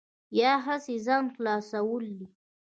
یا 0.39 0.51
هسې 0.65 0.95
ځان 1.05 1.25
خلاصول 1.35 2.05
دي. 2.17 2.27